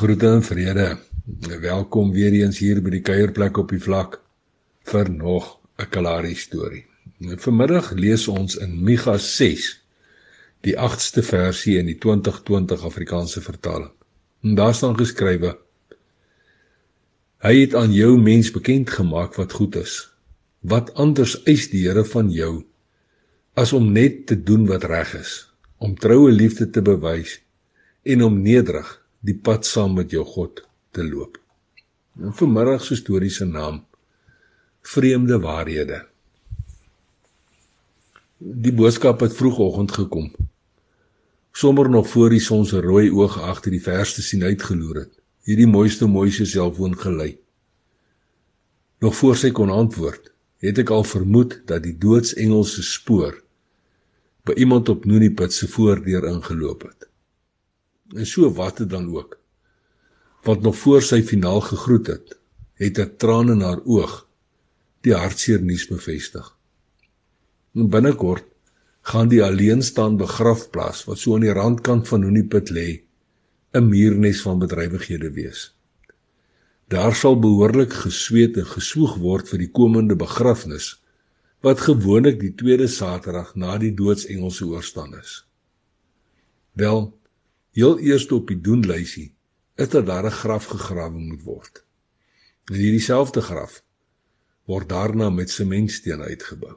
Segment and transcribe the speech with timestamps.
[0.00, 0.98] Groete en vrede.
[1.60, 4.14] Welkom weer eens hier by die kuierplek op die vlak
[4.88, 6.86] vir nog 'n Kalahari storie.
[7.44, 9.66] Vanmiddag lees ons in Micha 6,
[10.64, 13.90] die 8ste versie in die 2020 Afrikaanse vertaling.
[14.42, 15.58] En daar staan geskrywe:
[17.44, 20.08] Hy het aan jou mens bekend gemaak wat goed is.
[20.60, 22.64] Wat anders eis die Here van jou
[23.52, 27.42] as om net te doen wat reg is, om troue liefde te bewys
[28.02, 30.62] en om nederig die pad saam met jou God
[30.96, 31.36] te loop.
[32.20, 33.84] En vanmiddag se storie se naam
[34.80, 36.06] Vreemde waarhede.
[38.38, 40.30] Die boodskap het vroegoggend gekom.
[41.52, 45.12] Sommer nog voor die son se rooi oog agter die verste sien uitgeloer het.
[45.44, 47.34] Hierdie mooiste mooise selfoon gelei.
[49.04, 50.32] Nog voor sy kon antwoord,
[50.64, 53.36] het ek al vermoed dat die doodsengel se spoor
[54.48, 57.09] by iemand op Nooniput se voordeur ingeloop het.
[58.16, 59.38] En so wat het dan ook.
[60.42, 62.38] Want nog voor sy finaal gegroet het,
[62.74, 64.28] het 'n traan in haar oog
[65.00, 66.56] die hartseer nuus bevestig.
[67.74, 68.44] En binnekort
[69.00, 73.02] gaan die alleenstaan begrafplaas wat so aan die randkant van Honeypit lê,
[73.72, 75.74] 'n muurnes van bedrywighede wees.
[76.88, 81.02] Daar sal behoorlik gesweet en geswoeg word vir die komende begrafnis
[81.60, 85.46] wat gewoonlik die tweede Saterdag na die doodsengel se oorstaan is.
[86.72, 87.19] Wel,
[87.76, 89.30] heel eers op die doenlysie
[89.76, 91.84] is dat daar 'n graf gegrawe moet word.
[92.70, 93.82] En hierdie selfde graf
[94.64, 96.76] word daarna met sementsteen uitgebou.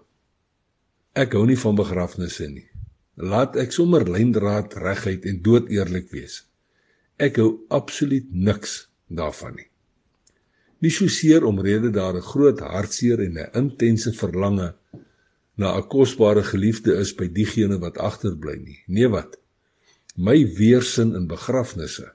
[1.13, 2.69] Ek hou nie van begrafnisse nie.
[3.15, 6.39] Laat ek sommer lyndraad reguit en dood eerlik wees.
[7.17, 9.69] Ek hou absoluut niks daarvan nie.
[10.81, 14.73] Nie soseer omrede daar 'n groot hartseer en 'n intense verlange
[15.55, 18.79] na 'n kosbare geliefde is by diegene wat agterbly nie.
[18.87, 19.37] Nee wat?
[20.13, 22.11] My weersin in begrafnisse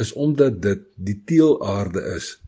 [0.00, 2.38] is omdat dit die teelaarde is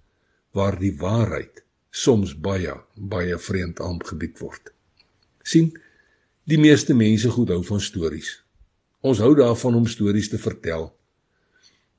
[0.56, 4.73] waar die waarheid soms baie baie vreemd aangebied word.
[5.42, 5.73] sien,
[6.48, 8.30] die meeste mense goed hou van stories.
[9.02, 10.86] Ons hou daarvan om stories te vertel,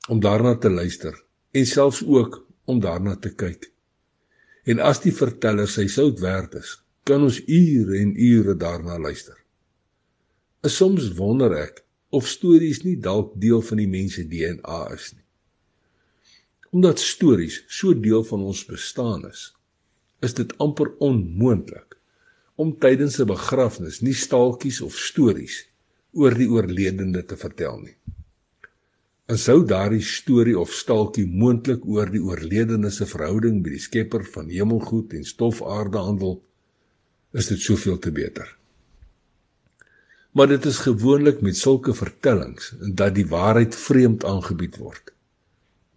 [0.07, 1.13] om daarna te luister
[1.51, 3.69] en selfs ook om daarna te kyk.
[4.65, 9.35] En as die verteller sy sout werd is, kan ons ure en ure daarna luister.
[10.63, 15.23] En soms wonder ek of stories nie dalk deel van die mense DNA is nie.
[16.73, 19.47] Omdat stories so deel van ons bestaan is,
[20.25, 21.97] is dit amper onmoontlik
[22.61, 25.57] om tydens 'n begrafnis nie staaltjies of stories
[26.13, 27.97] oor die oorledene te vertel nie.
[29.25, 34.25] En sou daardie storie of staaltjie moontlik oor die oorledene se verhouding met die Skepper
[34.25, 36.43] van hemelgoed en stofaarde handel,
[37.33, 38.57] is dit soveel te beter
[40.33, 45.13] maar dit is gewoonlik met sulke vertellings dat die waarheid vreemd aangebied word.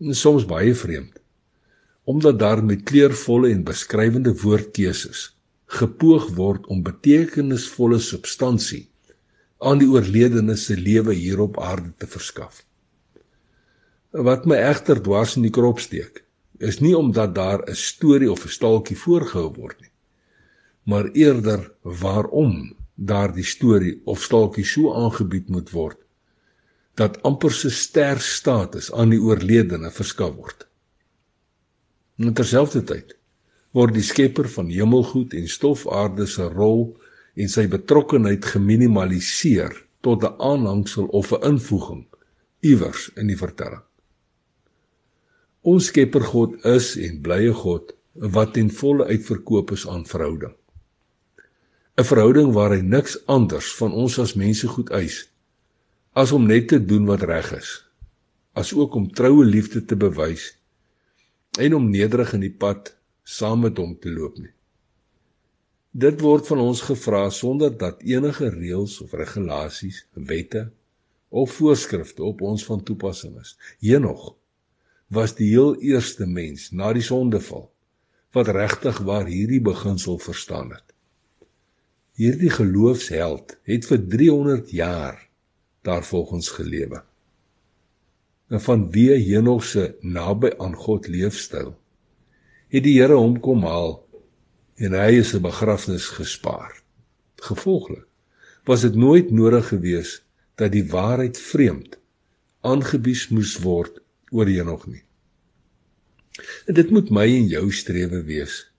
[0.00, 1.16] En soms baie vreemd,
[2.04, 5.30] omdat daar met kleurvolle en beskrywende woordkeuses
[5.66, 8.84] gepoog word om betekenisvolle substansie
[9.58, 12.62] aan die oorledene se lewe hier op aarde te verskaf.
[14.10, 16.22] Wat my egter dwars in die krop steek,
[16.62, 19.92] is nie omdat daar 'n storie of 'n staaltjie voorgehou word nie,
[20.84, 26.00] maar eerder waarom daardie storie of staaltjie so aangebied moet word
[26.96, 30.64] dat amper se ster status aan die oorledene verskaf word.
[32.16, 33.12] En terselfdertyd
[33.76, 36.86] word die skepper van hemelgoed en stofaarde se rol
[37.36, 42.06] en sy betrokkeheid geminimaliseer tot 'n aanhangsel of 'n invoeging
[42.60, 43.84] iewers in die vertelling.
[45.66, 50.54] Ons Skepper God is en bly 'n God wat ten volle uitverkoop is aan verhouding.
[51.96, 55.22] 'n verhouding waar hy niks anders van ons as mense goed eis
[56.22, 57.70] as om net te doen wat reg is,
[58.52, 60.44] as ook om troue liefde te bewys
[61.58, 62.90] en om nederig in die pad
[63.36, 64.52] saam met hom te loop nie.
[65.92, 70.66] Dit word van ons gevra sonder dat enige reëls of regulasies, wette
[71.28, 73.54] of voorskrifte op ons van toepassing is.
[73.80, 74.34] Henog
[75.08, 77.70] was die heel eerste mens na die sondeval
[78.36, 80.95] wat regtig waar hierdie beginsel verstaan het.
[82.16, 85.18] Hierdie geloofsheld het vir 300 jaar
[85.84, 87.02] daarvolgens gelewe.
[88.48, 91.74] En van wie Henog se naby aan God leefstyl
[92.72, 93.98] het die Here hom kom haal
[94.80, 96.72] en hy is 'n begrafnis gespaar.
[97.36, 98.06] Gevolglik
[98.64, 100.22] was dit nooit nodig gewees
[100.54, 101.98] dat die waarheid vreemd
[102.60, 105.04] aangebies moes word oor Henog nie.
[106.66, 108.72] En dit moet my en jou strewe wees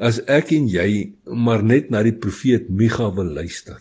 [0.00, 3.76] as ek en jy maar net na die profeet Micha wil luister.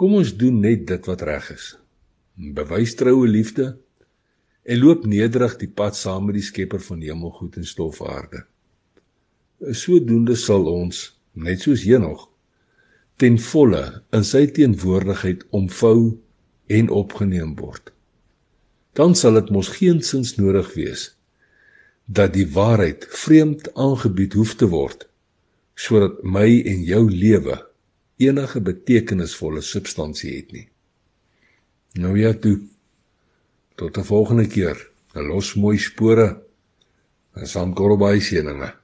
[0.00, 1.74] Kom ons doen net dit wat reg is.
[2.56, 3.74] Bewys troue liefde
[4.64, 8.46] en loop nederig die pad saam met die Skepper van hemelgoed en stofaarde.
[9.74, 11.02] Sodoende sal ons,
[11.34, 12.28] net soos Henog,
[13.18, 13.82] ten volle
[14.14, 16.16] in sy teenwoordigheid omvou
[16.70, 17.90] en opgeneem word.
[18.96, 21.08] Dan sal dit mos geensins nodig wees
[22.08, 25.04] dat die waarheid vreemd aangebied hoef te word
[25.78, 27.54] sodat my en jou lewe
[28.18, 30.64] enige betekenisvolle substansie het nie.
[32.02, 32.58] Nou ja toe.
[33.78, 34.90] Tot 'n volgende keer.
[35.14, 36.42] Los mooi spore.
[37.34, 38.74] En saam korrelbaai seëninge.